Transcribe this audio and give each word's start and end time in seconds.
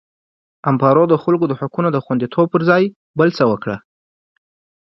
امپارو 0.69 1.03
د 1.09 1.13
خلکو 1.23 1.45
د 1.47 1.53
حقونو 1.59 1.89
د 1.93 1.97
خوندیتوب 2.05 2.45
پر 2.53 2.61
ځای 2.69 2.83
بل 3.19 3.29
څه 3.37 3.43
وکړل. 3.51 3.79